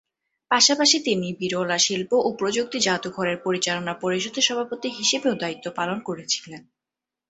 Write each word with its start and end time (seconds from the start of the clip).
পাশাপাশি 0.51 0.97
তিনি 0.99 1.27
বিড়লা 1.33 1.77
শিল্প 1.77 2.11
ও 2.17 2.29
প্রযুক্তি 2.31 2.77
জাদুঘরের 2.79 3.37
পরিচালনা 3.37 3.93
পরিষদের 3.93 4.43
সভাপতি 4.43 4.87
হিসাবেও 4.89 5.35
দায়িত্ব 5.35 5.65
পালন 5.75 5.97
করেছিলেন। 5.99 6.61